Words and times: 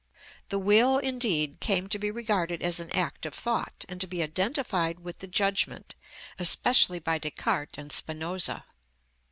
The 0.49 0.57
will 0.57 0.97
indeed 0.97 1.59
came 1.59 1.87
to 1.89 1.99
be 1.99 2.09
regarded 2.09 2.63
as 2.63 2.79
an 2.79 2.89
act 2.89 3.23
of 3.27 3.35
thought, 3.35 3.85
and 3.87 4.01
to 4.01 4.07
be 4.07 4.23
identified 4.23 5.01
with 5.01 5.19
the 5.19 5.27
judgment, 5.27 5.93
especially 6.39 6.97
by 6.97 7.19
Descartes 7.19 7.77
and 7.77 7.91
Spinoza. 7.91 8.65